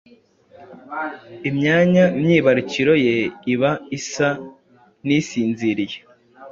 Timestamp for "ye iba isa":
3.05-4.29